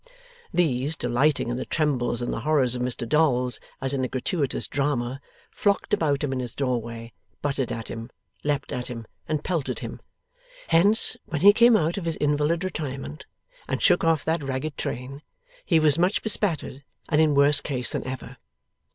These, 0.51 0.95
delighting 0.95 1.49
in 1.49 1.57
the 1.57 1.65
trembles 1.65 2.23
and 2.23 2.33
the 2.33 2.39
horrors 2.39 2.73
of 2.73 2.81
Mr 2.81 3.07
Dolls, 3.07 3.59
as 3.79 3.93
in 3.93 4.03
a 4.03 4.07
gratuitous 4.07 4.67
drama, 4.67 5.21
flocked 5.51 5.93
about 5.93 6.23
him 6.23 6.33
in 6.33 6.39
his 6.39 6.55
doorway, 6.55 7.13
butted 7.43 7.71
at 7.71 7.87
him, 7.91 8.09
leaped 8.43 8.73
at 8.73 8.87
him, 8.87 9.05
and 9.27 9.43
pelted 9.43 9.77
him. 9.77 10.01
Hence, 10.69 11.17
when 11.27 11.41
he 11.41 11.53
came 11.53 11.77
out 11.77 11.99
of 11.99 12.05
his 12.05 12.15
invalid 12.17 12.63
retirement 12.63 13.27
and 13.67 13.79
shook 13.79 14.03
off 14.03 14.25
that 14.25 14.41
ragged 14.43 14.75
train, 14.75 15.21
he 15.63 15.79
was 15.79 15.99
much 15.99 16.23
bespattered, 16.23 16.83
and 17.07 17.21
in 17.21 17.35
worse 17.35 17.61
case 17.61 17.91
than 17.91 18.07
ever. 18.07 18.37